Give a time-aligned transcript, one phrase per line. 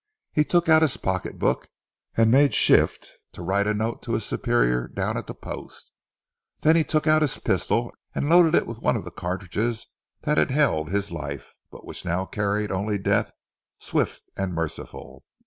[0.33, 1.67] He took out his pocket book,
[2.17, 5.91] and made shift to write a note to his superior down at the Post.
[6.61, 9.85] Then he took out his pistol, and loaded it with one of the cartridges
[10.21, 13.31] that had held his life, but which now carried only death,
[13.77, 15.23] swift and merciful.